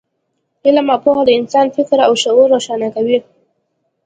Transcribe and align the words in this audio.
علم 0.65 0.87
او 0.93 0.99
پوهه 1.03 1.23
د 1.25 1.29
انسان 1.39 1.67
فکر 1.75 1.97
او 2.07 2.13
شعور 2.23 2.47
روښانه 2.55 2.87
کوي. 2.95 3.17